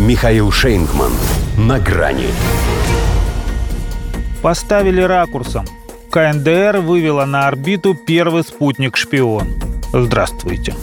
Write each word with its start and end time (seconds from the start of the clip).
Михаил 0.00 0.50
Шейнгман. 0.50 1.12
На 1.58 1.78
грани. 1.78 2.28
Поставили 4.40 5.02
ракурсом. 5.02 5.66
КНДР 6.10 6.78
вывела 6.78 7.26
на 7.26 7.46
орбиту 7.46 7.94
первый 7.94 8.42
спутник-шпион. 8.42 9.46
Здравствуйте. 9.92 10.74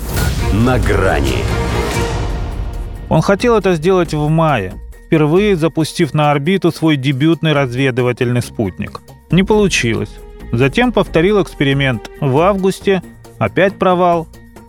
На 0.54 0.78
грани. 0.78 1.44
Он 3.10 3.24
хотел 3.24 3.58
это 3.58 3.74
сделать 3.74 4.14
в 4.14 4.30
мае, 4.30 4.76
впервые 5.08 5.56
запустив 5.56 6.14
на 6.14 6.30
орбиту 6.30 6.72
свой 6.72 6.96
дебютный 6.96 7.54
разведывательный 7.54 8.44
спутник. 8.44 9.02
Не 9.32 9.42
получилось. 9.42 10.12
Затем 10.52 10.92
повторил 10.92 11.42
эксперимент 11.42 12.12
в 12.22 12.38
августе, 12.38 13.02
опять 13.40 13.80
провал. 13.80 14.28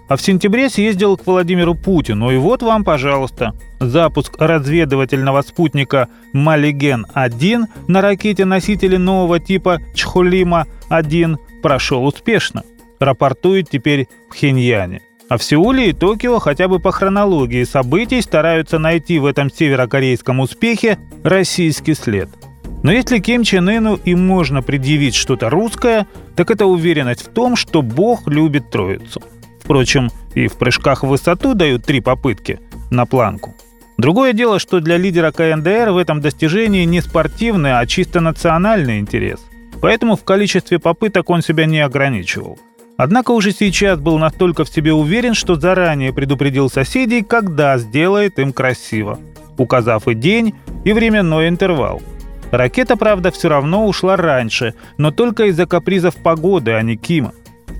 А 0.08 0.16
в 0.16 0.22
сентябре 0.22 0.70
съездил 0.70 1.18
к 1.18 1.26
Владимиру 1.26 1.74
Путину, 1.74 2.30
и 2.30 2.38
вот 2.38 2.62
вам, 2.62 2.82
пожалуйста, 2.82 3.52
запуск 3.78 4.36
разведывательного 4.38 5.42
спутника 5.42 6.08
«Малиген-1» 6.32 7.64
на 7.88 8.00
ракете-носителе 8.00 8.96
нового 8.98 9.38
типа 9.38 9.80
«Чхулима-1» 9.94 11.36
прошел 11.62 12.06
успешно. 12.06 12.62
Рапортует 12.98 13.68
теперь 13.70 14.08
в 14.28 14.32
Пхеньяне. 14.32 15.02
А 15.28 15.36
в 15.36 15.42
Сеуле 15.42 15.90
и 15.90 15.92
Токио 15.92 16.38
хотя 16.38 16.68
бы 16.68 16.80
по 16.80 16.90
хронологии 16.90 17.64
событий 17.64 18.22
стараются 18.22 18.78
найти 18.78 19.18
в 19.18 19.26
этом 19.26 19.50
северокорейском 19.50 20.40
успехе 20.40 20.98
российский 21.22 21.92
след. 21.92 22.30
Но 22.82 22.92
если 22.92 23.18
Ким 23.18 23.42
Чен 23.42 23.68
Ыну 23.68 23.96
и 24.02 24.14
можно 24.14 24.62
предъявить 24.62 25.14
что-то 25.14 25.50
русское, 25.50 26.06
так 26.34 26.50
это 26.50 26.64
уверенность 26.64 27.26
в 27.26 27.28
том, 27.28 27.56
что 27.56 27.82
Бог 27.82 28.26
любит 28.26 28.70
Троицу. 28.70 29.22
Впрочем, 29.68 30.08
и 30.34 30.48
в 30.48 30.56
прыжках 30.56 31.02
в 31.02 31.08
высоту 31.08 31.52
дают 31.52 31.84
три 31.84 32.00
попытки 32.00 32.58
на 32.90 33.04
планку. 33.04 33.54
Другое 33.98 34.32
дело, 34.32 34.58
что 34.58 34.80
для 34.80 34.96
лидера 34.96 35.30
КНДР 35.30 35.90
в 35.90 35.98
этом 35.98 36.22
достижении 36.22 36.86
не 36.86 37.02
спортивный, 37.02 37.78
а 37.78 37.84
чисто 37.84 38.20
национальный 38.20 38.98
интерес. 38.98 39.40
Поэтому 39.82 40.16
в 40.16 40.24
количестве 40.24 40.78
попыток 40.78 41.28
он 41.28 41.42
себя 41.42 41.66
не 41.66 41.80
ограничивал. 41.80 42.58
Однако 42.96 43.32
уже 43.32 43.52
сейчас 43.52 43.98
был 43.98 44.16
настолько 44.16 44.64
в 44.64 44.70
себе 44.70 44.94
уверен, 44.94 45.34
что 45.34 45.56
заранее 45.56 46.14
предупредил 46.14 46.70
соседей, 46.70 47.22
когда 47.22 47.76
сделает 47.76 48.38
им 48.38 48.54
красиво, 48.54 49.18
указав 49.58 50.08
и 50.08 50.14
день, 50.14 50.54
и 50.86 50.94
временной 50.94 51.46
интервал. 51.46 52.00
Ракета, 52.50 52.96
правда, 52.96 53.30
все 53.30 53.50
равно 53.50 53.86
ушла 53.86 54.16
раньше, 54.16 54.72
но 54.96 55.10
только 55.10 55.44
из-за 55.44 55.66
капризов 55.66 56.16
погоды, 56.16 56.70
а 56.70 56.80
не 56.80 56.96
Кима. 56.96 57.34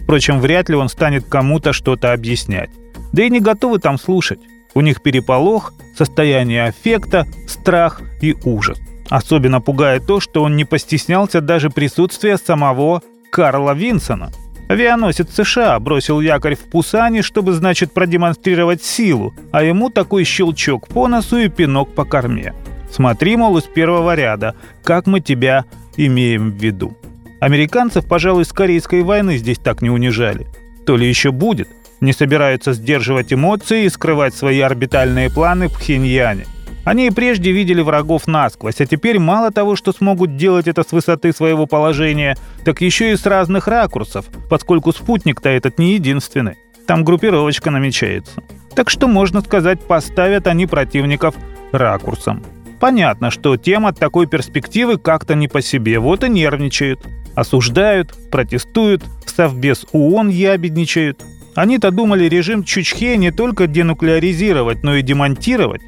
Впрочем, 0.08 0.40
вряд 0.40 0.70
ли 0.70 0.74
он 0.74 0.88
станет 0.88 1.26
кому-то 1.26 1.74
что-то 1.74 2.14
объяснять. 2.14 2.70
Да 3.12 3.22
и 3.22 3.30
не 3.30 3.40
готовы 3.40 3.78
там 3.78 3.98
слушать. 3.98 4.40
У 4.72 4.80
них 4.80 5.02
переполох, 5.02 5.74
состояние 5.96 6.64
аффекта, 6.64 7.26
страх 7.46 8.00
и 8.22 8.34
ужас. 8.44 8.78
Особенно 9.10 9.60
пугает 9.60 10.06
то, 10.06 10.18
что 10.18 10.42
он 10.42 10.56
не 10.56 10.64
постеснялся 10.64 11.40
даже 11.40 11.68
присутствия 11.68 12.38
самого 12.38 13.02
Карла 13.30 13.74
Винсона– 13.74 14.32
Авианосец 14.68 15.34
США 15.34 15.80
бросил 15.80 16.20
якорь 16.20 16.54
в 16.54 16.70
Пусане, 16.70 17.22
чтобы, 17.22 17.54
значит, 17.54 17.92
продемонстрировать 17.92 18.84
силу, 18.84 19.34
а 19.50 19.62
ему 19.62 19.88
такой 19.88 20.24
щелчок 20.24 20.88
по 20.88 21.08
носу 21.08 21.38
и 21.38 21.48
пинок 21.48 21.94
по 21.94 22.04
корме. 22.04 22.52
Смотри, 22.90 23.36
мол, 23.36 23.56
из 23.56 23.64
первого 23.64 24.14
ряда, 24.14 24.54
как 24.84 25.06
мы 25.06 25.20
тебя 25.20 25.64
имеем 25.96 26.50
в 26.50 26.62
виду. 26.62 26.97
Американцев, 27.40 28.06
пожалуй, 28.06 28.44
с 28.44 28.52
Корейской 28.52 29.02
войны 29.02 29.36
здесь 29.36 29.58
так 29.58 29.82
не 29.82 29.90
унижали. 29.90 30.46
То 30.86 30.96
ли 30.96 31.08
еще 31.08 31.30
будет. 31.30 31.68
Не 32.00 32.12
собираются 32.12 32.72
сдерживать 32.72 33.32
эмоции 33.32 33.84
и 33.84 33.88
скрывать 33.88 34.34
свои 34.34 34.60
орбитальные 34.60 35.30
планы 35.30 35.68
в 35.68 35.74
Пхеньяне– 35.74 36.46
они 36.88 37.08
и 37.08 37.10
прежде 37.10 37.52
видели 37.52 37.82
врагов 37.82 38.26
насквозь, 38.26 38.80
а 38.80 38.86
теперь 38.86 39.18
мало 39.18 39.50
того, 39.50 39.76
что 39.76 39.92
смогут 39.92 40.38
делать 40.38 40.68
это 40.68 40.82
с 40.82 40.92
высоты 40.92 41.34
своего 41.34 41.66
положения, 41.66 42.34
так 42.64 42.80
еще 42.80 43.12
и 43.12 43.16
с 43.16 43.26
разных 43.26 43.68
ракурсов, 43.68 44.24
поскольку 44.48 44.92
спутник-то 44.92 45.50
этот 45.50 45.78
не 45.78 45.92
единственный. 45.92 46.54
Там 46.86 47.04
группировочка 47.04 47.70
намечается. 47.70 48.42
Так 48.74 48.88
что, 48.88 49.06
можно 49.06 49.42
сказать, 49.42 49.80
поставят 49.80 50.46
они 50.46 50.66
противников 50.66 51.34
ракурсом. 51.72 52.42
Понятно, 52.80 53.30
что 53.30 53.56
тем 53.56 53.86
от 53.86 53.98
такой 53.98 54.26
перспективы 54.26 54.98
как-то 54.98 55.34
не 55.34 55.48
по 55.48 55.62
себе, 55.62 55.98
вот 55.98 56.24
и 56.24 56.28
нервничают. 56.28 57.00
Осуждают, 57.34 58.14
протестуют, 58.30 59.04
Совбез 59.38 59.86
ООН 59.92 60.30
ябедничают. 60.30 61.22
Они-то 61.54 61.92
думали 61.92 62.24
режим 62.24 62.64
Чучхе 62.64 63.16
не 63.16 63.30
только 63.30 63.68
денуклеаризировать, 63.68 64.82
но 64.82 64.96
и 64.96 65.02
демонтировать. 65.02 65.80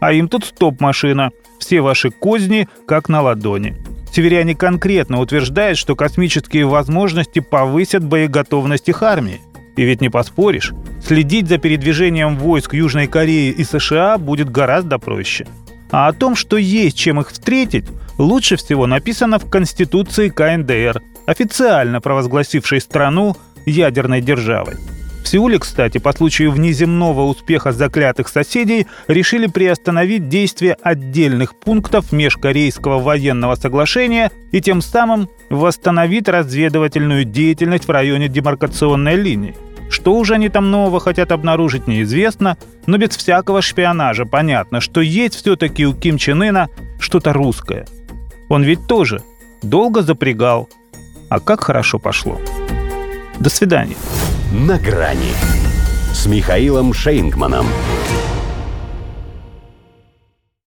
А 0.00 0.12
им 0.12 0.28
тут 0.28 0.44
стоп-машина. 0.44 1.30
Все 1.60 1.80
ваши 1.82 2.10
козни 2.10 2.68
как 2.84 3.08
на 3.08 3.22
ладони. 3.22 3.76
Северяне 4.12 4.56
конкретно 4.56 5.20
утверждают, 5.20 5.78
что 5.78 5.94
космические 5.94 6.66
возможности 6.66 7.38
повысят 7.38 8.04
боеготовность 8.04 8.88
их 8.88 9.04
армии. 9.04 9.40
И 9.76 9.84
ведь 9.84 10.00
не 10.00 10.08
поспоришь, 10.08 10.72
следить 11.00 11.46
за 11.46 11.58
передвижением 11.58 12.36
войск 12.36 12.74
Южной 12.74 13.06
Кореи 13.06 13.50
и 13.52 13.62
США 13.62 14.18
будет 14.18 14.50
гораздо 14.50 14.98
проще. 14.98 15.46
А 15.90 16.08
о 16.08 16.12
том, 16.12 16.34
что 16.34 16.56
есть 16.56 16.96
чем 16.96 17.20
их 17.20 17.30
встретить, 17.30 17.86
лучше 18.18 18.56
всего 18.56 18.86
написано 18.86 19.38
в 19.38 19.48
Конституции 19.48 20.28
КНДР, 20.28 21.02
официально 21.26 22.00
провозгласившей 22.00 22.80
страну 22.80 23.36
ядерной 23.66 24.20
державой. 24.20 24.76
В 25.26 25.28
Сеуле, 25.28 25.58
кстати, 25.58 25.98
по 25.98 26.12
случаю 26.12 26.52
внеземного 26.52 27.22
успеха 27.22 27.72
заклятых 27.72 28.28
соседей 28.28 28.86
решили 29.08 29.48
приостановить 29.48 30.28
действие 30.28 30.76
отдельных 30.80 31.58
пунктов 31.58 32.12
межкорейского 32.12 33.00
военного 33.00 33.56
соглашения 33.56 34.30
и 34.52 34.60
тем 34.60 34.80
самым 34.80 35.28
восстановить 35.50 36.28
разведывательную 36.28 37.24
деятельность 37.24 37.88
в 37.88 37.90
районе 37.90 38.28
демаркационной 38.28 39.16
линии. 39.16 39.56
Что 39.96 40.12
уже 40.12 40.34
они 40.34 40.50
там 40.50 40.70
нового 40.70 41.00
хотят 41.00 41.32
обнаружить, 41.32 41.86
неизвестно, 41.86 42.58
но 42.84 42.98
без 42.98 43.16
всякого 43.16 43.62
шпионажа 43.62 44.26
понятно, 44.26 44.82
что 44.82 45.00
есть 45.00 45.36
все-таки 45.36 45.86
у 45.86 45.94
Ким 45.94 46.18
Чен 46.18 46.42
Ына 46.42 46.68
что-то 47.00 47.32
русское. 47.32 47.86
Он 48.50 48.62
ведь 48.62 48.86
тоже 48.86 49.22
долго 49.62 50.02
запрягал. 50.02 50.68
А 51.30 51.40
как 51.40 51.62
хорошо 51.62 51.98
пошло. 51.98 52.38
До 53.40 53.48
свидания. 53.48 53.96
«На 54.52 54.78
грани» 54.78 55.32
с 56.12 56.26
Михаилом 56.26 56.92
Шейнгманом. 56.92 57.66